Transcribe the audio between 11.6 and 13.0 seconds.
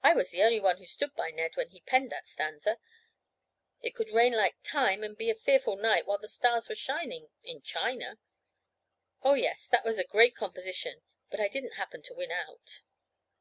happen to win out."